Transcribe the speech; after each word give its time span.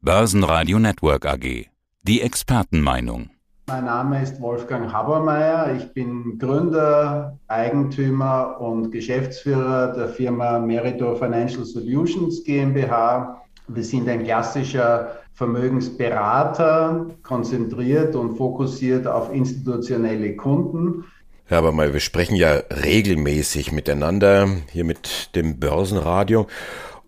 Börsenradio 0.00 0.78
Network 0.78 1.26
AG. 1.26 1.66
Die 2.04 2.22
Expertenmeinung. 2.22 3.30
Mein 3.66 3.86
Name 3.86 4.22
ist 4.22 4.40
Wolfgang 4.40 4.92
Habermeier. 4.92 5.74
Ich 5.76 5.92
bin 5.92 6.38
Gründer, 6.38 7.36
Eigentümer 7.48 8.60
und 8.60 8.92
Geschäftsführer 8.92 9.92
der 9.92 10.08
Firma 10.08 10.60
Meritor 10.60 11.16
Financial 11.16 11.64
Solutions 11.64 12.44
GmbH. 12.44 13.42
Wir 13.66 13.82
sind 13.82 14.08
ein 14.08 14.22
klassischer 14.22 15.18
Vermögensberater, 15.32 17.08
konzentriert 17.24 18.14
und 18.14 18.36
fokussiert 18.36 19.08
auf 19.08 19.34
institutionelle 19.34 20.36
Kunden. 20.36 21.06
Herr 21.46 21.58
Habermeier, 21.58 21.92
wir 21.92 22.00
sprechen 22.00 22.36
ja 22.36 22.60
regelmäßig 22.70 23.72
miteinander 23.72 24.48
hier 24.70 24.84
mit 24.84 25.34
dem 25.34 25.58
Börsenradio. 25.58 26.46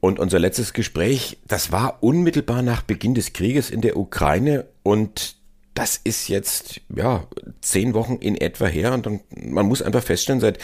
Und 0.01 0.19
unser 0.19 0.39
letztes 0.39 0.73
Gespräch, 0.73 1.39
das 1.46 1.73
war 1.73 2.03
unmittelbar 2.03 2.62
nach 2.62 2.83
Beginn 2.83 3.14
des 3.14 3.33
Krieges 3.33 3.71
in 3.71 3.83
der 3.83 3.96
Ukraine 3.96 4.66
und 4.83 5.37
das 5.75 6.01
ist 6.02 6.29
jetzt, 6.29 6.80
ja, 6.95 7.25
zehn 7.61 7.95
Wochen 7.95 8.16
in 8.16 8.34
etwa 8.34 8.66
her 8.66 8.92
und 8.92 9.06
dann, 9.06 9.20
man 9.30 9.66
muss 9.66 9.83
einfach 9.83 10.02
feststellen, 10.02 10.41
seit 10.41 10.59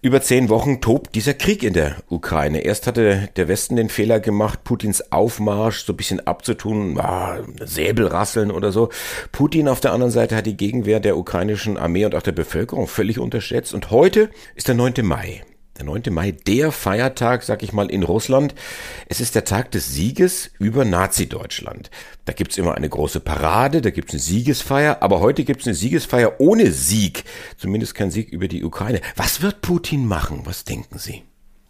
über 0.00 0.20
zehn 0.20 0.48
Wochen 0.48 0.80
tobt 0.80 1.14
dieser 1.14 1.34
Krieg 1.34 1.62
in 1.64 1.72
der 1.72 1.96
Ukraine. 2.08 2.60
Erst 2.60 2.86
hatte 2.86 3.28
der 3.34 3.48
Westen 3.48 3.76
den 3.76 3.88
Fehler 3.88 4.20
gemacht, 4.20 4.62
Putins 4.62 5.10
Aufmarsch 5.10 5.84
so 5.84 5.92
ein 5.92 5.96
bisschen 5.96 6.24
abzutun, 6.24 6.98
ah, 7.00 7.38
Säbelrasseln 7.64 8.50
oder 8.50 8.70
so. 8.70 8.90
Putin 9.32 9.66
auf 9.68 9.80
der 9.80 9.92
anderen 9.92 10.12
Seite 10.12 10.36
hat 10.36 10.46
die 10.46 10.56
Gegenwehr 10.56 11.00
der 11.00 11.16
ukrainischen 11.16 11.76
Armee 11.76 12.04
und 12.04 12.14
auch 12.14 12.22
der 12.22 12.32
Bevölkerung 12.32 12.86
völlig 12.86 13.18
unterschätzt. 13.18 13.74
Und 13.74 13.90
heute 13.90 14.30
ist 14.54 14.68
der 14.68 14.76
9. 14.76 14.94
Mai. 15.02 15.42
Der 15.78 15.84
9. 15.84 16.02
Mai, 16.10 16.32
der 16.32 16.72
Feiertag, 16.72 17.44
sag 17.44 17.62
ich 17.62 17.72
mal, 17.72 17.88
in 17.88 18.02
Russland. 18.02 18.52
Es 19.06 19.20
ist 19.20 19.36
der 19.36 19.44
Tag 19.44 19.70
des 19.70 19.94
Sieges 19.94 20.50
über 20.58 20.84
Nazi-Deutschland. 20.84 21.90
Da 22.24 22.32
gibt's 22.32 22.58
immer 22.58 22.74
eine 22.74 22.88
große 22.88 23.20
Parade, 23.20 23.80
da 23.80 23.90
gibt's 23.90 24.12
eine 24.12 24.20
Siegesfeier, 24.20 25.02
aber 25.02 25.20
heute 25.20 25.44
gibt's 25.44 25.66
eine 25.66 25.76
Siegesfeier 25.76 26.40
ohne 26.40 26.72
Sieg. 26.72 27.22
Zumindest 27.58 27.94
kein 27.94 28.10
Sieg 28.10 28.30
über 28.30 28.48
die 28.48 28.64
Ukraine. 28.64 29.00
Was 29.14 29.40
wird 29.40 29.60
Putin 29.60 30.04
machen? 30.04 30.40
Was 30.46 30.64
denken 30.64 30.98
Sie? 30.98 31.22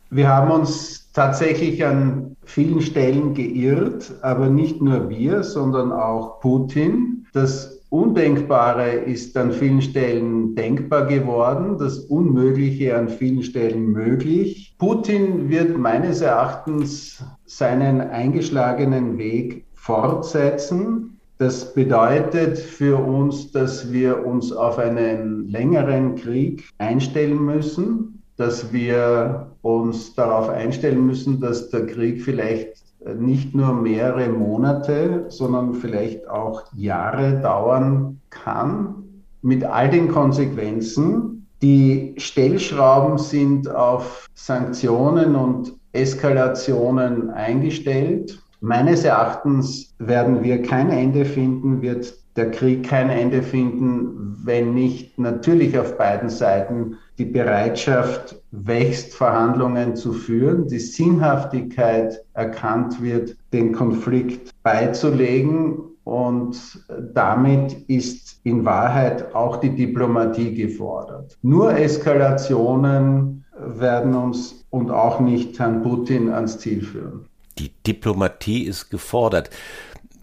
Wir 0.08 0.28
haben 0.28 0.52
uns 0.52 1.07
tatsächlich 1.18 1.84
an 1.84 2.36
vielen 2.44 2.80
Stellen 2.80 3.34
geirrt, 3.34 4.14
aber 4.22 4.48
nicht 4.48 4.80
nur 4.80 5.08
wir, 5.08 5.42
sondern 5.42 5.90
auch 5.90 6.38
Putin. 6.38 7.26
Das 7.32 7.82
Undenkbare 7.90 8.88
ist 8.88 9.36
an 9.36 9.50
vielen 9.50 9.82
Stellen 9.82 10.54
denkbar 10.54 11.06
geworden, 11.06 11.76
das 11.76 11.98
Unmögliche 11.98 12.96
an 12.96 13.08
vielen 13.08 13.42
Stellen 13.42 13.86
möglich. 13.86 14.76
Putin 14.78 15.48
wird 15.48 15.76
meines 15.76 16.20
Erachtens 16.20 17.20
seinen 17.46 18.00
eingeschlagenen 18.00 19.18
Weg 19.18 19.64
fortsetzen. 19.74 21.18
Das 21.38 21.74
bedeutet 21.74 22.58
für 22.58 22.96
uns, 22.96 23.50
dass 23.50 23.92
wir 23.92 24.24
uns 24.24 24.52
auf 24.52 24.78
einen 24.78 25.48
längeren 25.48 26.14
Krieg 26.14 26.68
einstellen 26.78 27.44
müssen, 27.44 28.17
dass 28.38 28.72
wir 28.72 29.50
uns 29.62 30.14
darauf 30.14 30.48
einstellen 30.48 31.06
müssen, 31.06 31.40
dass 31.40 31.70
der 31.70 31.86
Krieg 31.86 32.22
vielleicht 32.22 32.84
nicht 33.18 33.54
nur 33.54 33.72
mehrere 33.72 34.28
Monate, 34.28 35.26
sondern 35.28 35.74
vielleicht 35.74 36.28
auch 36.28 36.62
Jahre 36.74 37.40
dauern 37.40 38.20
kann, 38.30 38.94
mit 39.42 39.64
all 39.64 39.90
den 39.90 40.08
Konsequenzen. 40.08 41.46
Die 41.62 42.14
Stellschrauben 42.16 43.18
sind 43.18 43.68
auf 43.68 44.28
Sanktionen 44.34 45.34
und 45.34 45.72
Eskalationen 45.92 47.30
eingestellt. 47.30 48.40
Meines 48.60 49.04
Erachtens 49.04 49.94
werden 49.98 50.42
wir 50.42 50.62
kein 50.62 50.90
Ende 50.90 51.24
finden, 51.24 51.82
wird 51.82 52.14
der 52.36 52.52
Krieg 52.52 52.84
kein 52.84 53.10
Ende 53.10 53.42
finden, 53.42 54.36
wenn 54.44 54.74
nicht 54.74 55.18
natürlich 55.18 55.76
auf 55.78 55.96
beiden 55.98 56.28
Seiten 56.28 56.96
die 57.18 57.24
Bereitschaft 57.24 58.40
wächst, 58.52 59.14
Verhandlungen 59.14 59.96
zu 59.96 60.12
führen, 60.12 60.68
die 60.68 60.78
Sinnhaftigkeit 60.78 62.24
erkannt 62.34 63.02
wird, 63.02 63.36
den 63.52 63.72
Konflikt 63.72 64.52
beizulegen. 64.62 65.80
Und 66.04 66.84
damit 67.12 67.72
ist 67.88 68.40
in 68.44 68.64
Wahrheit 68.64 69.34
auch 69.34 69.56
die 69.56 69.74
Diplomatie 69.74 70.54
gefordert. 70.54 71.36
Nur 71.42 71.76
Eskalationen 71.76 73.44
werden 73.58 74.14
uns 74.14 74.64
und 74.70 74.90
auch 74.90 75.20
nicht 75.20 75.58
Herrn 75.58 75.82
Putin 75.82 76.30
ans 76.30 76.58
Ziel 76.58 76.82
führen. 76.82 77.26
Die 77.58 77.72
Diplomatie 77.86 78.62
ist 78.62 78.88
gefordert. 78.88 79.50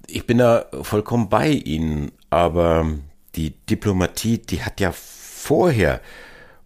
Ich 0.08 0.26
bin 0.26 0.38
da 0.38 0.66
vollkommen 0.82 1.30
bei 1.30 1.50
Ihnen, 1.50 2.12
aber 2.30 2.86
die 3.36 3.52
Diplomatie, 3.70 4.38
die 4.38 4.64
hat 4.64 4.80
ja 4.80 4.92
vorher 4.92 6.00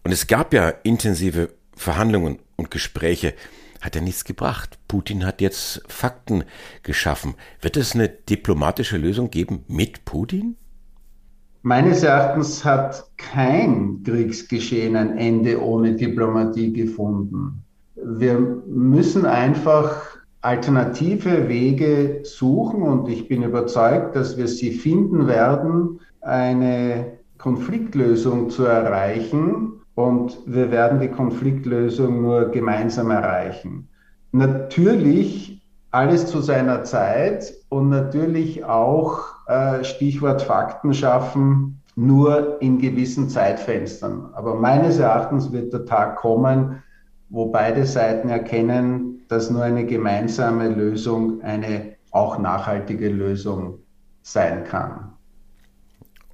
und 0.04 0.12
es 0.12 0.28
gab 0.28 0.54
ja 0.54 0.70
intensive 0.84 1.50
Verhandlungen 1.76 2.40
und 2.56 2.72
Gespräche, 2.72 3.34
hat 3.82 3.96
ja 3.96 4.02
nichts 4.02 4.26
gebracht. 4.26 4.78
Putin 4.88 5.26
hat 5.26 5.42
jetzt 5.42 5.82
Fakten 5.88 6.44
geschaffen. 6.84 7.36
Wird 7.62 7.78
es 7.78 7.96
eine 7.96 8.10
diplomatische 8.10 8.98
Lösung 8.98 9.32
geben 9.32 9.64
mit 9.68 10.06
Putin? 10.06 10.58
Meines 11.62 12.04
Erachtens 12.04 12.64
hat 12.64 13.10
kein 13.18 14.02
Kriegsgeschehen 14.04 14.96
ein 14.96 15.18
Ende 15.18 15.62
ohne 15.62 15.96
Diplomatie 15.96 16.72
gefunden. 16.72 17.64
Wir 17.96 18.40
müssen 18.40 19.26
einfach 19.26 20.20
alternative 20.42 21.50
Wege 21.50 22.22
suchen 22.24 22.82
und 22.82 23.10
ich 23.10 23.28
bin 23.28 23.44
überzeugt, 23.44 24.16
dass 24.16 24.38
wir 24.38 24.48
sie 24.48 24.72
finden 24.72 25.28
werden, 25.28 26.00
eine 26.22 27.20
Konfliktlösung 27.38 28.50
zu 28.50 28.64
erreichen, 28.64 29.79
und 30.00 30.38
wir 30.46 30.72
werden 30.72 31.02
die 31.02 31.10
Konfliktlösung 31.10 32.22
nur 32.22 32.52
gemeinsam 32.52 33.12
erreichen. 33.12 33.90
Natürlich 34.32 35.62
alles 35.92 36.28
zu 36.28 36.40
seiner 36.40 36.86
Zeit 36.86 37.54
und 37.68 37.90
natürlich 37.90 38.64
auch 38.64 39.26
äh, 39.48 39.84
Stichwort 39.84 40.42
Fakten 40.42 40.94
schaffen, 40.94 41.82
nur 41.98 42.62
in 42.62 42.80
gewissen 42.80 43.28
Zeitfenstern. 43.28 44.30
Aber 44.36 44.56
meines 44.56 45.00
Erachtens 45.00 45.52
wird 45.52 45.74
der 45.74 45.86
Tag 45.86 46.16
kommen, 46.16 46.82
wo 47.30 47.48
beide 47.48 47.86
Seiten 47.86 48.30
erkennen, 48.30 49.26
dass 49.28 49.50
nur 49.50 49.64
eine 49.64 49.86
gemeinsame 49.86 50.70
Lösung 50.70 51.42
eine 51.42 51.96
auch 52.12 52.40
nachhaltige 52.40 53.10
Lösung 53.10 53.80
sein 54.22 54.64
kann. 54.64 55.09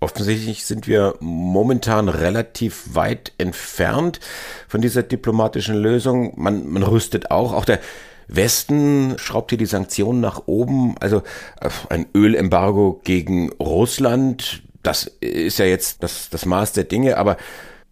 Offensichtlich 0.05 0.65
sind 0.65 0.85
wir 0.87 1.15
momentan 1.19 2.09
relativ 2.09 2.93
weit 2.93 3.33
entfernt 3.39 4.19
von 4.67 4.79
dieser 4.79 5.01
diplomatischen 5.01 5.73
Lösung. 5.73 6.39
Man, 6.39 6.69
man 6.69 6.83
rüstet 6.83 7.31
auch. 7.31 7.53
Auch 7.53 7.65
der 7.65 7.79
Westen 8.27 9.17
schraubt 9.17 9.49
hier 9.49 9.57
die 9.57 9.65
Sanktionen 9.65 10.21
nach 10.21 10.43
oben. 10.45 10.95
Also 10.99 11.23
äh, 11.59 11.71
ein 11.89 12.05
Ölembargo 12.13 13.01
gegen 13.03 13.51
Russland, 13.53 14.61
das 14.83 15.05
ist 15.21 15.57
ja 15.57 15.65
jetzt 15.65 16.03
das, 16.03 16.29
das 16.29 16.45
Maß 16.45 16.73
der 16.73 16.83
Dinge, 16.83 17.17
aber 17.17 17.35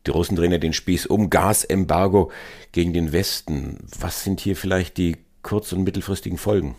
die 0.05 0.11
Russen 0.11 0.35
drehen 0.35 0.51
ja 0.51 0.59
den 0.59 0.73
Spieß 0.73 1.07
um. 1.07 1.31
Gasembargo 1.31 2.29
gegen 2.73 2.93
den 2.93 3.11
Westen. 3.11 3.79
Was 3.99 4.23
sind 4.23 4.39
hier 4.39 4.55
vielleicht 4.55 4.97
die 4.97 5.17
kurz- 5.41 5.73
und 5.73 5.83
mittelfristigen 5.83 6.37
Folgen? 6.37 6.75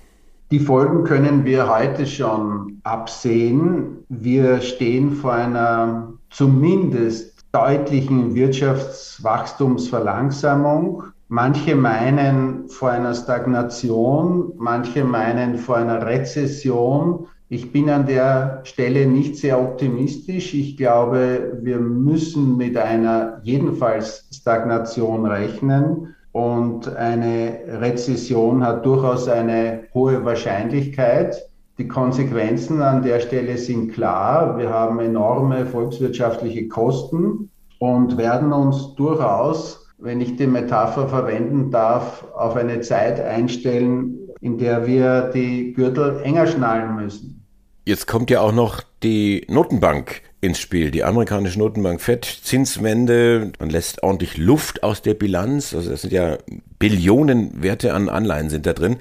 Die 0.54 0.60
Folgen 0.60 1.02
können 1.02 1.44
wir 1.44 1.68
heute 1.68 2.06
schon 2.06 2.78
absehen. 2.84 4.04
Wir 4.08 4.60
stehen 4.60 5.10
vor 5.10 5.32
einer 5.32 6.12
zumindest 6.30 7.44
deutlichen 7.50 8.36
Wirtschaftswachstumsverlangsamung. 8.36 11.02
Manche 11.26 11.74
meinen 11.74 12.68
vor 12.68 12.90
einer 12.90 13.14
Stagnation, 13.14 14.52
manche 14.56 15.02
meinen 15.02 15.58
vor 15.58 15.78
einer 15.78 16.06
Rezession. 16.06 17.26
Ich 17.48 17.72
bin 17.72 17.90
an 17.90 18.06
der 18.06 18.60
Stelle 18.62 19.06
nicht 19.06 19.36
sehr 19.36 19.60
optimistisch. 19.60 20.54
Ich 20.54 20.76
glaube, 20.76 21.58
wir 21.62 21.80
müssen 21.80 22.56
mit 22.56 22.76
einer 22.76 23.40
jedenfalls 23.42 24.28
Stagnation 24.32 25.26
rechnen. 25.26 26.13
Und 26.34 26.88
eine 26.96 27.60
Rezession 27.80 28.64
hat 28.64 28.84
durchaus 28.84 29.28
eine 29.28 29.84
hohe 29.94 30.24
Wahrscheinlichkeit. 30.24 31.40
Die 31.78 31.86
Konsequenzen 31.86 32.82
an 32.82 33.02
der 33.02 33.20
Stelle 33.20 33.56
sind 33.56 33.92
klar. 33.92 34.58
Wir 34.58 34.68
haben 34.68 34.98
enorme 34.98 35.64
volkswirtschaftliche 35.64 36.66
Kosten 36.66 37.50
und 37.78 38.18
werden 38.18 38.52
uns 38.52 38.96
durchaus, 38.96 39.86
wenn 39.98 40.20
ich 40.20 40.34
die 40.34 40.48
Metapher 40.48 41.06
verwenden 41.06 41.70
darf, 41.70 42.26
auf 42.34 42.56
eine 42.56 42.80
Zeit 42.80 43.20
einstellen, 43.20 44.18
in 44.40 44.58
der 44.58 44.88
wir 44.88 45.30
die 45.32 45.72
Gürtel 45.72 46.20
enger 46.24 46.48
schnallen 46.48 46.96
müssen. 46.96 47.46
Jetzt 47.84 48.08
kommt 48.08 48.28
ja 48.28 48.40
auch 48.40 48.52
noch 48.52 48.82
die 49.04 49.46
Notenbank 49.48 50.22
ins 50.44 50.58
Spiel. 50.58 50.90
Die 50.90 51.04
amerikanische 51.04 51.58
Notenbank 51.58 52.00
FED, 52.00 52.24
Zinswende, 52.24 53.52
man 53.58 53.70
lässt 53.70 54.02
ordentlich 54.02 54.36
Luft 54.36 54.82
aus 54.82 55.02
der 55.02 55.14
Bilanz. 55.14 55.74
Also 55.74 55.90
das 55.90 56.02
sind 56.02 56.12
ja 56.12 56.38
Billionen 56.78 57.62
Werte 57.62 57.94
an 57.94 58.08
Anleihen 58.08 58.50
sind 58.50 58.66
da 58.66 58.72
drin. 58.72 58.96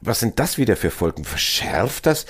Was 0.00 0.20
sind 0.20 0.38
das 0.38 0.58
wieder 0.58 0.76
für 0.76 0.90
Folgen? 0.90 1.24
Verschärft 1.24 2.06
das 2.06 2.26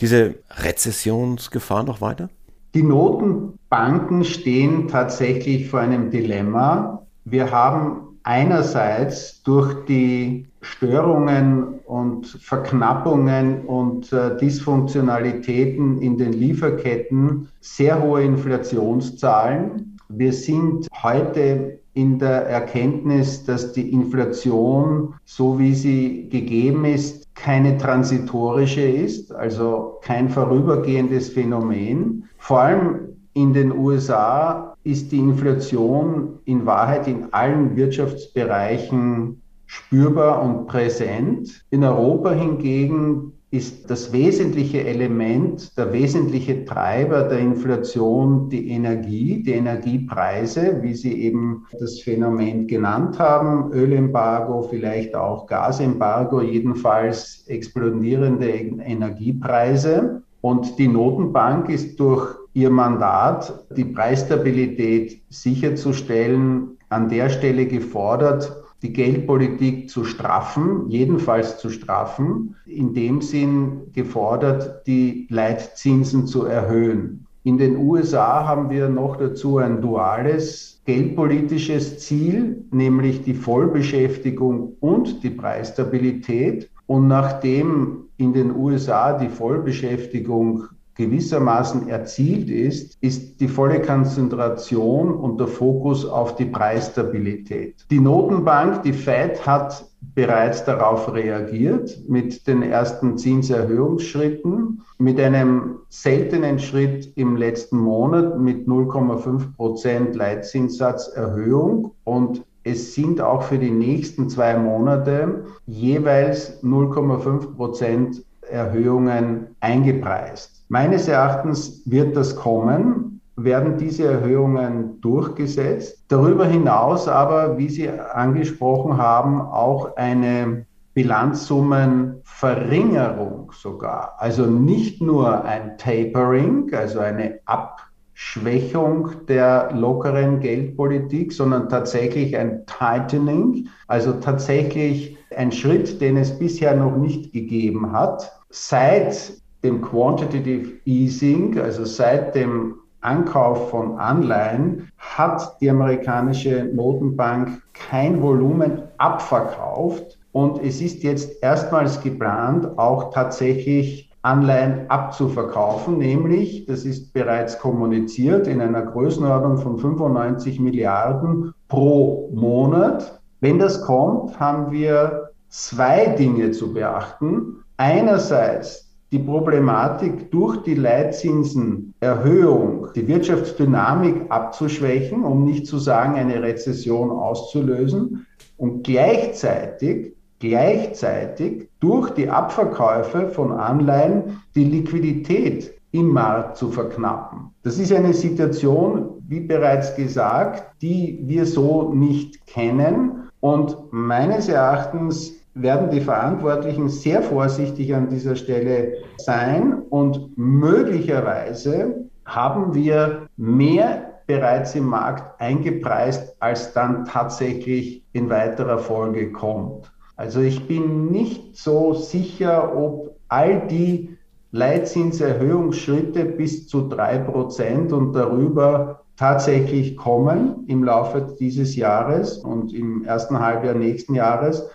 diese 0.00 0.36
Rezessionsgefahr 0.50 1.84
noch 1.84 2.00
weiter? 2.00 2.28
Die 2.74 2.82
Notenbanken 2.82 4.24
stehen 4.24 4.88
tatsächlich 4.88 5.68
vor 5.68 5.80
einem 5.80 6.10
Dilemma. 6.10 7.06
Wir 7.24 7.50
haben 7.50 8.11
einerseits 8.24 9.42
durch 9.42 9.84
die 9.86 10.46
Störungen 10.60 11.80
und 11.86 12.26
Verknappungen 12.26 13.64
und 13.66 14.12
äh, 14.12 14.36
Dysfunktionalitäten 14.36 16.00
in 16.00 16.16
den 16.18 16.32
Lieferketten 16.32 17.48
sehr 17.60 18.00
hohe 18.00 18.22
Inflationszahlen. 18.22 19.98
Wir 20.08 20.32
sind 20.32 20.88
heute 21.02 21.80
in 21.94 22.18
der 22.18 22.46
Erkenntnis, 22.46 23.44
dass 23.44 23.72
die 23.72 23.92
Inflation, 23.92 25.14
so 25.24 25.58
wie 25.58 25.74
sie 25.74 26.28
gegeben 26.28 26.84
ist, 26.84 27.34
keine 27.34 27.76
transitorische 27.76 28.82
ist, 28.82 29.34
also 29.34 29.98
kein 30.02 30.28
vorübergehendes 30.28 31.30
Phänomen. 31.30 32.28
Vor 32.38 32.60
allem 32.60 33.12
in 33.34 33.52
den 33.52 33.72
USA 33.72 34.76
ist 34.84 35.12
die 35.12 35.18
Inflation 35.18 36.38
in 36.44 36.66
Wahrheit 36.66 37.08
in 37.08 37.32
allen 37.32 37.76
Wirtschaftsbereichen 37.76 39.40
spürbar 39.66 40.42
und 40.42 40.66
präsent. 40.66 41.64
In 41.70 41.82
Europa 41.82 42.32
hingegen 42.32 43.32
ist 43.50 43.90
das 43.90 44.12
wesentliche 44.12 44.84
Element, 44.84 45.76
der 45.76 45.92
wesentliche 45.92 46.64
Treiber 46.64 47.24
der 47.24 47.38
Inflation 47.38 48.48
die 48.48 48.70
Energie, 48.70 49.42
die 49.42 49.52
Energiepreise, 49.52 50.78
wie 50.82 50.94
Sie 50.94 51.22
eben 51.22 51.66
das 51.78 52.00
Phänomen 52.00 52.66
genannt 52.66 53.18
haben, 53.18 53.70
Ölembargo, 53.72 54.62
vielleicht 54.62 55.14
auch 55.14 55.46
Gasembargo, 55.46 56.40
jedenfalls 56.40 57.44
explodierende 57.46 58.48
Energiepreise. 58.48 60.22
Und 60.40 60.78
die 60.78 60.88
Notenbank 60.88 61.68
ist 61.68 62.00
durch 62.00 62.41
ihr 62.54 62.70
Mandat, 62.70 63.66
die 63.76 63.84
Preisstabilität 63.84 65.22
sicherzustellen, 65.30 66.78
an 66.88 67.08
der 67.08 67.30
Stelle 67.30 67.66
gefordert, 67.66 68.62
die 68.82 68.92
Geldpolitik 68.92 69.88
zu 69.88 70.04
straffen, 70.04 70.88
jedenfalls 70.88 71.58
zu 71.58 71.70
straffen, 71.70 72.56
in 72.66 72.94
dem 72.94 73.22
Sinn 73.22 73.92
gefordert, 73.92 74.86
die 74.86 75.26
Leitzinsen 75.30 76.26
zu 76.26 76.44
erhöhen. 76.44 77.26
In 77.44 77.58
den 77.58 77.76
USA 77.76 78.46
haben 78.46 78.70
wir 78.70 78.88
noch 78.88 79.16
dazu 79.16 79.58
ein 79.58 79.80
duales 79.80 80.80
geldpolitisches 80.84 81.98
Ziel, 81.98 82.64
nämlich 82.70 83.22
die 83.22 83.34
Vollbeschäftigung 83.34 84.76
und 84.80 85.22
die 85.22 85.30
Preisstabilität. 85.30 86.70
Und 86.86 87.08
nachdem 87.08 88.04
in 88.16 88.32
den 88.32 88.54
USA 88.54 89.18
die 89.18 89.28
Vollbeschäftigung 89.28 90.64
gewissermaßen 90.94 91.88
erzielt 91.88 92.50
ist, 92.50 92.98
ist 93.00 93.40
die 93.40 93.48
volle 93.48 93.80
Konzentration 93.80 95.10
und 95.10 95.38
der 95.40 95.46
Fokus 95.46 96.04
auf 96.04 96.36
die 96.36 96.44
Preisstabilität. 96.44 97.86
Die 97.90 98.00
Notenbank, 98.00 98.82
die 98.82 98.92
Fed, 98.92 99.46
hat 99.46 99.84
bereits 100.14 100.64
darauf 100.64 101.12
reagiert 101.12 101.98
mit 102.08 102.46
den 102.46 102.62
ersten 102.62 103.16
Zinserhöhungsschritten, 103.16 104.82
mit 104.98 105.18
einem 105.18 105.78
seltenen 105.88 106.58
Schritt 106.58 107.12
im 107.16 107.36
letzten 107.36 107.78
Monat 107.78 108.38
mit 108.38 108.66
0,5 108.66 109.56
Prozent 109.56 110.14
Leitzinssatzerhöhung 110.14 111.92
und 112.04 112.44
es 112.64 112.94
sind 112.94 113.20
auch 113.20 113.42
für 113.42 113.58
die 113.58 113.70
nächsten 113.70 114.28
zwei 114.28 114.56
Monate 114.56 115.44
jeweils 115.66 116.62
0,5 116.62 117.56
Prozent 117.56 118.24
Erhöhungen 118.48 119.56
eingepreist. 119.60 120.61
Meines 120.72 121.06
Erachtens 121.06 121.84
wird 121.84 122.16
das 122.16 122.34
kommen, 122.34 123.20
werden 123.36 123.76
diese 123.76 124.10
Erhöhungen 124.10 125.02
durchgesetzt. 125.02 126.02
Darüber 126.08 126.46
hinaus 126.46 127.08
aber, 127.08 127.58
wie 127.58 127.68
Sie 127.68 127.90
angesprochen 127.90 128.96
haben, 128.96 129.42
auch 129.42 129.98
eine 129.98 130.64
Bilanzsummenverringerung 130.94 133.52
sogar. 133.52 134.14
Also 134.16 134.46
nicht 134.46 135.02
nur 135.02 135.44
ein 135.44 135.76
Tapering, 135.76 136.72
also 136.72 137.00
eine 137.00 137.40
Abschwächung 137.44 139.10
der 139.28 139.72
lockeren 139.74 140.40
Geldpolitik, 140.40 141.34
sondern 141.34 141.68
tatsächlich 141.68 142.34
ein 142.34 142.64
Tightening, 142.64 143.68
also 143.88 144.14
tatsächlich 144.14 145.18
ein 145.36 145.52
Schritt, 145.52 146.00
den 146.00 146.16
es 146.16 146.38
bisher 146.38 146.74
noch 146.74 146.96
nicht 146.96 147.34
gegeben 147.34 147.92
hat. 147.92 148.32
Seit 148.48 149.41
dem 149.62 149.80
Quantitative 149.80 150.72
Easing, 150.84 151.58
also 151.58 151.84
seit 151.84 152.34
dem 152.34 152.74
Ankauf 153.00 153.70
von 153.70 153.98
Anleihen, 153.98 154.88
hat 154.96 155.60
die 155.60 155.70
amerikanische 155.70 156.70
Notenbank 156.72 157.62
kein 157.72 158.22
Volumen 158.22 158.82
abverkauft. 158.98 160.18
Und 160.32 160.62
es 160.62 160.80
ist 160.80 161.02
jetzt 161.02 161.42
erstmals 161.42 162.00
geplant, 162.00 162.78
auch 162.78 163.12
tatsächlich 163.12 164.10
Anleihen 164.22 164.88
abzuverkaufen, 164.88 165.98
nämlich, 165.98 166.64
das 166.66 166.84
ist 166.84 167.12
bereits 167.12 167.58
kommuniziert, 167.58 168.46
in 168.46 168.60
einer 168.60 168.82
Größenordnung 168.82 169.58
von 169.58 169.78
95 169.78 170.60
Milliarden 170.60 171.52
pro 171.66 172.30
Monat. 172.32 173.20
Wenn 173.40 173.58
das 173.58 173.82
kommt, 173.82 174.38
haben 174.38 174.70
wir 174.70 175.30
zwei 175.48 176.06
Dinge 176.06 176.52
zu 176.52 176.72
beachten. 176.72 177.64
Einerseits 177.76 178.91
die 179.12 179.18
Problematik 179.18 180.30
durch 180.30 180.62
die 180.62 180.74
Leitzinsenerhöhung, 180.74 182.88
die 182.96 183.06
Wirtschaftsdynamik 183.06 184.30
abzuschwächen, 184.30 185.22
um 185.22 185.44
nicht 185.44 185.66
zu 185.66 185.78
sagen, 185.78 186.16
eine 186.16 186.42
Rezession 186.42 187.10
auszulösen 187.10 188.26
und 188.56 188.84
gleichzeitig 188.84 190.14
gleichzeitig 190.42 191.68
durch 191.78 192.10
die 192.10 192.28
Abverkäufe 192.28 193.28
von 193.28 193.52
Anleihen 193.52 194.42
die 194.56 194.64
Liquidität 194.64 195.72
im 195.92 196.08
Markt 196.08 196.56
zu 196.56 196.70
verknappen. 196.70 197.52
Das 197.62 197.78
ist 197.78 197.92
eine 197.92 198.12
Situation, 198.12 199.22
wie 199.28 199.40
bereits 199.40 199.94
gesagt, 199.94 200.82
die 200.82 201.20
wir 201.22 201.46
so 201.46 201.94
nicht 201.94 202.44
kennen 202.46 203.28
und 203.38 203.76
meines 203.92 204.48
Erachtens 204.48 205.32
werden 205.54 205.90
die 205.90 206.00
Verantwortlichen 206.00 206.88
sehr 206.88 207.22
vorsichtig 207.22 207.94
an 207.94 208.08
dieser 208.08 208.36
Stelle 208.36 208.94
sein 209.18 209.82
und 209.90 210.36
möglicherweise 210.36 212.08
haben 212.24 212.74
wir 212.74 213.28
mehr 213.36 214.12
bereits 214.26 214.74
im 214.74 214.86
Markt 214.86 215.40
eingepreist, 215.40 216.36
als 216.40 216.72
dann 216.72 217.04
tatsächlich 217.04 218.04
in 218.12 218.30
weiterer 218.30 218.78
Folge 218.78 219.32
kommt. 219.32 219.92
Also 220.16 220.40
ich 220.40 220.66
bin 220.66 221.10
nicht 221.10 221.56
so 221.56 221.94
sicher, 221.94 222.76
ob 222.76 223.16
all 223.28 223.66
die 223.66 224.16
Leitzinserhöhungsschritte 224.52 226.24
bis 226.24 226.68
zu 226.68 226.88
drei 226.88 227.18
Prozent 227.18 227.92
und 227.92 228.12
darüber 228.12 229.00
tatsächlich 229.16 229.96
kommen 229.96 230.64
im 230.68 230.84
Laufe 230.84 231.34
dieses 231.38 231.76
Jahres 231.76 232.38
und 232.38 232.72
im 232.72 233.04
ersten 233.04 233.38
Halbjahr 233.38 233.74
nächsten 233.74 234.14
Jahres 234.14 234.68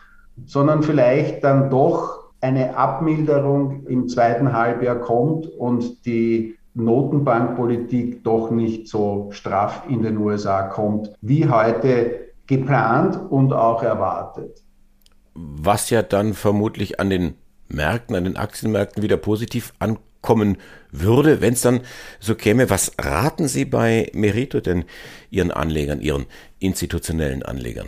sondern 0.46 0.84
vielleicht 0.84 1.44
dann 1.44 1.70
doch 1.70 2.28
eine 2.42 2.78
Abmilderung 2.78 3.86
im 3.88 4.08
zweiten 4.08 4.54
Halbjahr 4.54 5.00
kommt 5.00 5.48
und 5.48 6.06
die 6.06 6.56
Notenbankpolitik 6.76 8.24
doch 8.24 8.52
nicht 8.52 8.88
so 8.88 9.30
straff 9.32 9.84
in 9.90 10.04
den 10.04 10.18
USA 10.18 10.64
kommt, 10.64 11.12
wie 11.22 11.50
heute 11.50 12.28
geplant 12.46 13.20
und 13.30 13.52
auch 13.52 13.82
erwartet. 13.82 14.64
Was 15.34 15.90
ja 15.90 16.04
dann 16.04 16.34
vermutlich 16.34 17.00
an 17.00 17.10
den 17.10 17.34
Märkten, 17.68 18.16
an 18.16 18.24
den 18.24 18.38
Aktienmärkten 18.38 19.04
wieder 19.04 19.18
positiv 19.18 19.74
ankommen 19.80 20.58
würde, 20.92 21.42
wenn 21.42 21.54
es 21.54 21.62
dann 21.62 21.82
so 22.20 22.36
käme. 22.36 22.70
Was 22.70 22.94
raten 23.00 23.48
Sie 23.48 23.66
bei 23.66 24.10
Merito 24.14 24.62
denn 24.62 24.86
Ihren 25.30 25.52
Anlegern, 25.52 26.00
Ihren 26.00 26.26
institutionellen 26.60 27.44
Anlegern? 27.44 27.88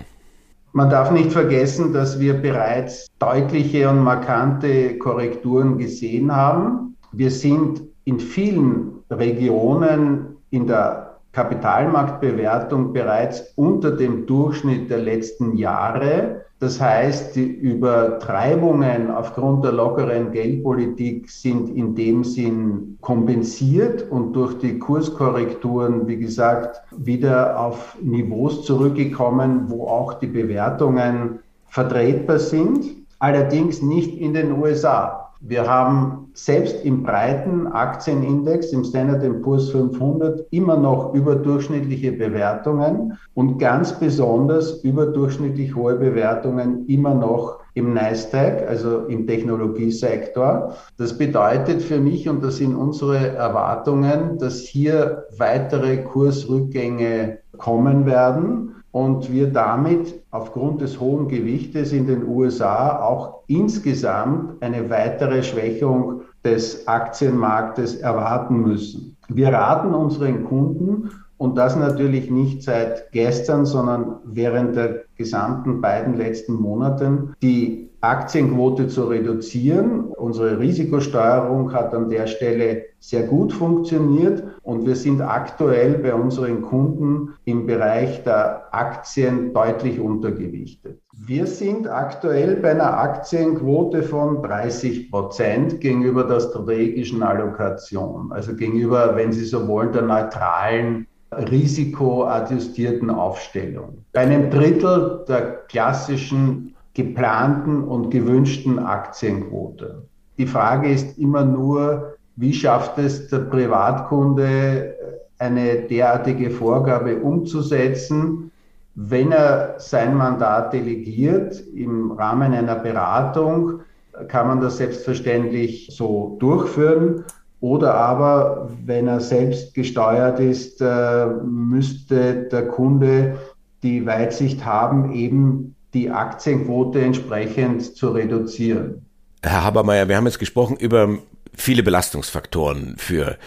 Man 0.71 0.89
darf 0.89 1.11
nicht 1.11 1.31
vergessen, 1.31 1.93
dass 1.93 2.19
wir 2.19 2.35
bereits 2.35 3.07
deutliche 3.17 3.89
und 3.89 4.03
markante 4.03 4.97
Korrekturen 4.99 5.77
gesehen 5.77 6.35
haben. 6.35 6.95
Wir 7.11 7.31
sind 7.31 7.81
in 8.05 8.19
vielen 8.19 9.03
Regionen 9.09 10.37
in 10.51 10.67
der 10.67 11.17
Kapitalmarktbewertung 11.31 12.93
bereits 12.93 13.51
unter 13.55 13.91
dem 13.91 14.27
Durchschnitt 14.27 14.89
der 14.89 14.99
letzten 14.99 15.55
Jahre. 15.55 16.45
Das 16.59 16.81
heißt, 16.81 17.37
die 17.37 17.45
Übertreibungen 17.45 19.11
aufgrund 19.11 19.63
der 19.63 19.71
lockeren 19.71 20.33
Geldpolitik 20.33 21.29
sind 21.29 21.69
in 21.69 21.95
dem 21.95 22.25
Sinn 22.25 22.97
kompensiert 22.99 24.11
und 24.11 24.33
durch 24.33 24.57
die 24.57 24.77
Kurskorrekturen, 24.77 26.05
wie 26.07 26.17
gesagt, 26.17 26.81
wieder 26.91 27.57
auf 27.57 27.97
Niveaus 28.01 28.65
zurückgekommen, 28.65 29.69
wo 29.69 29.87
auch 29.87 30.15
die 30.15 30.27
Bewertungen 30.27 31.39
vertretbar 31.69 32.39
sind. 32.39 32.85
Allerdings 33.19 33.81
nicht 33.81 34.17
in 34.19 34.33
den 34.33 34.51
USA. 34.51 35.28
Wir 35.41 35.65
haben 35.65 36.31
selbst 36.33 36.83
im 36.83 37.03
breiten 37.03 37.67
Aktienindex, 37.67 38.73
im 38.73 38.83
Standard 38.83 39.41
Poor's 39.41 39.69
500, 39.69 40.45
immer 40.51 40.75
noch 40.75 41.13
überdurchschnittliche 41.13 42.11
Bewertungen 42.11 43.17
und 43.35 43.57
ganz 43.57 43.97
besonders 43.97 44.83
überdurchschnittlich 44.83 45.73
hohe 45.75 45.95
Bewertungen 45.95 46.85
immer 46.87 47.15
noch 47.15 47.59
im 47.73 47.93
NASDAQ, 47.93 48.67
also 48.67 49.05
im 49.05 49.27
Technologiesektor. 49.27 50.75
Das 50.97 51.17
bedeutet 51.17 51.81
für 51.81 51.99
mich, 51.99 52.27
und 52.27 52.43
das 52.43 52.57
sind 52.57 52.75
unsere 52.75 53.29
Erwartungen, 53.29 54.37
dass 54.39 54.59
hier 54.59 55.23
weitere 55.37 56.03
Kursrückgänge 56.03 57.39
kommen 57.57 58.05
werden 58.05 58.75
und 58.91 59.31
wir 59.31 59.51
damit 59.51 60.23
aufgrund 60.31 60.81
des 60.81 60.99
hohen 60.99 61.27
Gewichtes 61.27 61.93
in 61.93 62.07
den 62.07 62.27
USA 62.27 63.01
auch 63.01 63.43
insgesamt 63.47 64.61
eine 64.63 64.89
weitere 64.89 65.43
Schwächung 65.43 66.21
des 66.43 66.87
Aktienmarktes 66.87 67.97
erwarten 67.97 68.61
müssen. 68.61 69.17
Wir 69.27 69.49
raten 69.49 69.93
unseren 69.93 70.45
Kunden, 70.45 71.09
und 71.39 71.57
das 71.57 71.77
natürlich 71.77 72.29
nicht 72.29 72.63
seit 72.63 73.11
gestern, 73.13 73.65
sondern 73.65 74.17
während 74.25 74.75
der 74.75 75.05
gesamten 75.15 75.79
beiden 75.79 76.17
letzten 76.17 76.53
Monaten, 76.53 77.33
die 77.41 77.89
Aktienquote 78.01 78.87
zu 78.87 79.05
reduzieren. 79.05 80.05
Unsere 80.05 80.59
Risikosteuerung 80.59 81.73
hat 81.73 81.93
an 81.93 82.09
der 82.09 82.27
Stelle 82.27 82.83
sehr 82.99 83.23
gut 83.23 83.53
funktioniert 83.53 84.43
und 84.63 84.85
wir 84.85 84.95
sind 84.95 85.21
aktuell 85.21 85.97
bei 85.99 86.13
unseren 86.13 86.61
Kunden 86.61 87.33
im 87.45 87.65
Bereich 87.65 88.23
der 88.23 88.73
Aktien 88.73 89.53
deutlich 89.53 89.99
untergewichtet. 89.99 90.99
Wir 91.13 91.47
sind 91.47 91.89
aktuell 91.89 92.57
bei 92.57 92.71
einer 92.71 92.97
Aktienquote 92.97 94.03
von 94.03 94.41
30 94.41 95.11
Prozent 95.11 95.81
gegenüber 95.81 96.23
der 96.23 96.39
strategischen 96.39 97.23
Allokation, 97.23 98.31
also 98.31 98.55
gegenüber, 98.55 99.15
wenn 99.15 99.33
Sie 99.33 99.45
so 99.45 99.67
wollen, 99.67 99.91
der 99.91 100.03
neutralen 100.03 101.07
risikoadjustierten 101.31 103.09
Aufstellung. 103.09 104.05
Bei 104.13 104.21
einem 104.21 104.49
Drittel 104.49 105.23
der 105.27 105.63
klassischen 105.67 106.75
geplanten 106.93 107.83
und 107.83 108.09
gewünschten 108.09 108.79
Aktienquote. 108.79 110.03
Die 110.37 110.47
Frage 110.47 110.89
ist 110.89 111.17
immer 111.17 111.45
nur, 111.45 112.15
wie 112.35 112.53
schafft 112.53 112.97
es 112.97 113.27
der 113.27 113.39
Privatkunde, 113.39 114.95
eine 115.37 115.83
derartige 115.83 116.49
Vorgabe 116.51 117.17
umzusetzen, 117.17 118.51
wenn 118.95 119.31
er 119.31 119.75
sein 119.77 120.15
Mandat 120.15 120.73
delegiert 120.73 121.61
im 121.73 122.11
Rahmen 122.11 122.53
einer 122.53 122.75
Beratung, 122.75 123.81
kann 124.27 124.47
man 124.47 124.59
das 124.59 124.77
selbstverständlich 124.77 125.87
so 125.91 126.35
durchführen. 126.39 127.23
Oder 127.61 127.93
aber, 127.93 128.69
wenn 128.85 129.07
er 129.07 129.19
selbst 129.19 129.73
gesteuert 129.73 130.39
ist, 130.39 130.81
äh, 130.81 131.25
müsste 131.43 132.47
der 132.49 132.67
Kunde 132.67 133.37
die 133.83 134.05
Weitsicht 134.05 134.63
haben, 134.65 135.13
eben 135.13 135.75
die 135.93 136.09
Aktienquote 136.09 137.01
entsprechend 137.01 137.95
zu 137.95 138.09
reduzieren. 138.09 139.05
Herr 139.41 139.63
Habermeier, 139.63 140.07
wir 140.07 140.17
haben 140.17 140.25
jetzt 140.25 140.39
gesprochen 140.39 140.77
über 140.77 141.17
viele 141.53 141.83
Belastungsfaktoren 141.83 142.95
für 142.97 143.37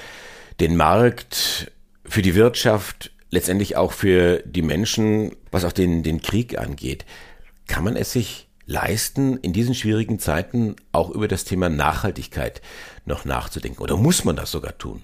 den 0.61 0.77
Markt, 0.77 1.71
für 2.05 2.23
die 2.23 2.35
Wirtschaft, 2.35 3.13
letztendlich 3.31 3.77
auch 3.77 3.93
für 3.93 4.43
die 4.45 4.63
Menschen, 4.63 5.35
was 5.51 5.65
auch 5.65 5.73
den, 5.73 6.03
den 6.03 6.21
Krieg 6.21 6.59
angeht. 6.59 7.07
Kann 7.67 7.85
man 7.85 7.97
es 7.97 8.13
sich 8.13 8.49
leisten, 8.73 9.37
in 9.37 9.53
diesen 9.53 9.75
schwierigen 9.75 10.19
Zeiten 10.19 10.77
auch 10.91 11.11
über 11.11 11.29
das 11.29 11.45
Thema 11.45 11.69
Nachhaltigkeit 11.69 12.63
noch 13.05 13.25
nachzudenken? 13.25 13.83
Oder 13.83 13.97
muss 13.97 14.25
man 14.25 14.35
das 14.35 14.51
sogar 14.51 14.77
tun? 14.79 15.03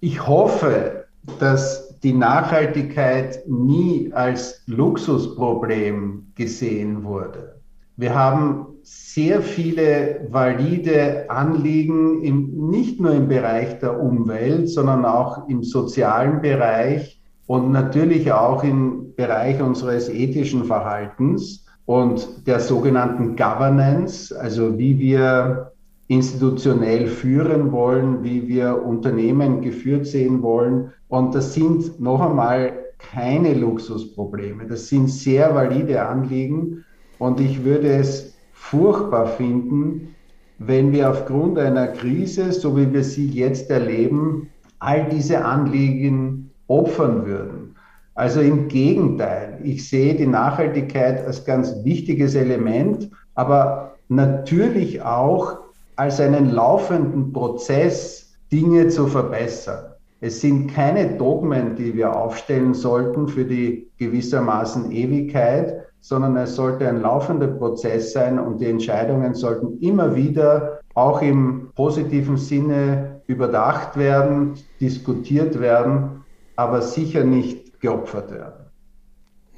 Ich 0.00 0.26
hoffe, 0.26 1.06
dass 1.38 1.98
die 2.02 2.12
Nachhaltigkeit 2.12 3.42
nie 3.48 4.12
als 4.12 4.62
Luxusproblem 4.66 6.32
gesehen 6.34 7.04
wurde. 7.04 7.60
Wir 7.96 8.14
haben 8.14 8.66
sehr 8.82 9.42
viele 9.42 10.26
valide 10.30 11.28
Anliegen, 11.28 12.22
im, 12.22 12.70
nicht 12.70 12.98
nur 12.98 13.12
im 13.12 13.28
Bereich 13.28 13.78
der 13.78 14.00
Umwelt, 14.00 14.70
sondern 14.70 15.04
auch 15.04 15.48
im 15.48 15.62
sozialen 15.62 16.40
Bereich 16.40 17.20
und 17.46 17.70
natürlich 17.72 18.32
auch 18.32 18.64
im 18.64 19.14
Bereich 19.16 19.60
unseres 19.60 20.08
ethischen 20.08 20.64
Verhaltens 20.64 21.66
und 21.90 22.46
der 22.46 22.60
sogenannten 22.60 23.34
Governance, 23.34 24.32
also 24.38 24.78
wie 24.78 24.96
wir 25.00 25.72
institutionell 26.06 27.08
führen 27.08 27.72
wollen, 27.72 28.22
wie 28.22 28.46
wir 28.46 28.80
Unternehmen 28.86 29.60
geführt 29.60 30.06
sehen 30.06 30.40
wollen. 30.40 30.92
Und 31.08 31.34
das 31.34 31.52
sind 31.52 32.00
noch 32.00 32.20
einmal 32.20 32.74
keine 33.12 33.54
Luxusprobleme. 33.54 34.68
Das 34.68 34.86
sind 34.86 35.10
sehr 35.10 35.52
valide 35.52 36.06
Anliegen. 36.06 36.84
Und 37.18 37.40
ich 37.40 37.64
würde 37.64 37.88
es 37.88 38.36
furchtbar 38.52 39.26
finden, 39.26 40.14
wenn 40.60 40.92
wir 40.92 41.10
aufgrund 41.10 41.58
einer 41.58 41.88
Krise, 41.88 42.52
so 42.52 42.76
wie 42.76 42.92
wir 42.92 43.02
sie 43.02 43.26
jetzt 43.30 43.68
erleben, 43.68 44.48
all 44.78 45.08
diese 45.08 45.44
Anliegen 45.44 46.52
opfern 46.68 47.26
würden. 47.26 47.74
Also 48.20 48.42
im 48.42 48.68
Gegenteil, 48.68 49.60
ich 49.62 49.88
sehe 49.88 50.14
die 50.14 50.26
Nachhaltigkeit 50.26 51.26
als 51.26 51.42
ganz 51.46 51.74
wichtiges 51.84 52.34
Element, 52.34 53.10
aber 53.34 53.94
natürlich 54.10 55.00
auch 55.00 55.60
als 55.96 56.20
einen 56.20 56.50
laufenden 56.50 57.32
Prozess, 57.32 58.34
Dinge 58.52 58.88
zu 58.88 59.06
verbessern. 59.06 59.94
Es 60.20 60.42
sind 60.42 60.66
keine 60.66 61.16
Dogmen, 61.16 61.76
die 61.76 61.96
wir 61.96 62.14
aufstellen 62.14 62.74
sollten 62.74 63.26
für 63.26 63.46
die 63.46 63.88
gewissermaßen 63.96 64.92
Ewigkeit, 64.92 65.86
sondern 66.02 66.36
es 66.36 66.56
sollte 66.56 66.86
ein 66.86 67.00
laufender 67.00 67.46
Prozess 67.46 68.12
sein 68.12 68.38
und 68.38 68.60
die 68.60 68.66
Entscheidungen 68.66 69.32
sollten 69.32 69.78
immer 69.80 70.14
wieder 70.14 70.80
auch 70.92 71.22
im 71.22 71.70
positiven 71.74 72.36
Sinne 72.36 73.22
überdacht 73.28 73.96
werden, 73.96 74.58
diskutiert 74.78 75.58
werden, 75.58 76.22
aber 76.56 76.82
sicher 76.82 77.24
nicht 77.24 77.69
geopfert 77.80 78.30
werden. 78.30 78.66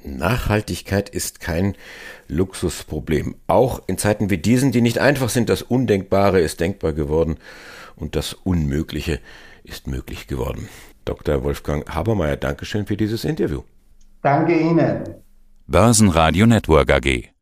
Nachhaltigkeit 0.05 1.09
ist 1.09 1.39
kein 1.39 1.75
Luxusproblem. 2.27 3.35
Auch 3.47 3.81
in 3.87 3.97
Zeiten 3.97 4.29
wie 4.29 4.37
diesen, 4.37 4.71
die 4.71 4.81
nicht 4.81 4.99
einfach 4.99 5.29
sind, 5.29 5.49
das 5.49 5.61
Undenkbare 5.61 6.41
ist 6.41 6.59
denkbar 6.59 6.93
geworden 6.93 7.37
und 7.95 8.15
das 8.15 8.33
Unmögliche 8.33 9.19
ist 9.63 9.87
möglich 9.87 10.27
geworden. 10.27 10.67
Dr. 11.05 11.43
Wolfgang 11.43 11.89
Habermeier, 11.93 12.37
Dankeschön 12.37 12.85
für 12.85 12.97
dieses 12.97 13.23
Interview. 13.23 13.61
Danke 14.21 14.57
Ihnen. 14.57 15.03
Börsenradio 15.67 16.45
Network 16.45 16.91
AG. 16.91 17.32